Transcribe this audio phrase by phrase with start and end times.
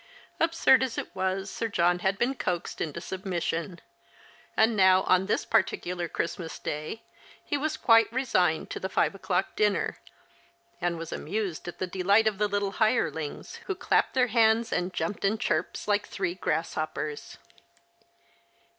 [0.39, 3.79] Absurd as it was, Sir John had been coaxed into sub mission;
[4.57, 7.03] and now on this particular Christmas Day
[7.45, 9.99] he was quite resigned to the five o'clock dinner,
[10.81, 14.91] and was amused at the delight of the little hirelings, who clapped their hands and
[14.91, 17.37] jumped and chirjied like three grasshoppers.